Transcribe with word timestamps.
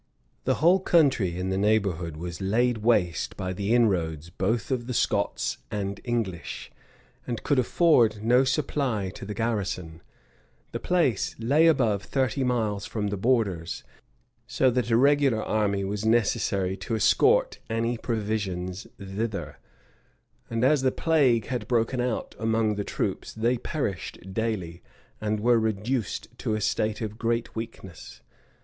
The 0.45 0.55
whole 0.55 0.79
country 0.79 1.37
in 1.37 1.49
the 1.49 1.59
neighborhood 1.59 2.17
was 2.17 2.41
laid 2.41 2.79
waste 2.79 3.37
by 3.37 3.53
the 3.53 3.71
inroads 3.75 4.31
both 4.31 4.71
of 4.71 4.87
the 4.87 4.95
Scots 4.95 5.59
and 5.69 6.01
English, 6.03 6.71
and 7.27 7.43
could 7.43 7.59
afford 7.59 8.23
no 8.23 8.43
supply 8.43 9.11
to 9.11 9.25
the 9.25 9.35
garrison: 9.35 10.01
the 10.71 10.79
place 10.79 11.35
lay 11.37 11.67
above 11.67 12.01
thirty 12.01 12.43
miles 12.43 12.87
from 12.87 13.09
the 13.09 13.15
borders; 13.15 13.83
so 14.47 14.71
that 14.71 14.89
a 14.89 14.97
regular 14.97 15.43
army 15.43 15.83
was 15.83 16.03
necessary 16.03 16.75
to 16.77 16.95
escort 16.95 17.59
any 17.69 17.95
provisions 17.95 18.87
thither: 18.97 19.59
and 20.49 20.63
as 20.65 20.81
the 20.81 20.91
plague 20.91 21.45
had 21.45 21.67
broken 21.67 22.01
out 22.01 22.33
among 22.39 22.73
the 22.73 22.83
troops, 22.83 23.33
they 23.33 23.55
perished 23.59 24.33
daily, 24.33 24.81
and 25.21 25.39
were 25.39 25.59
reduced 25.59 26.27
to 26.39 26.55
a 26.55 26.59
state 26.59 27.01
of 27.01 27.19
great 27.19 27.55
weakness. 27.55 28.21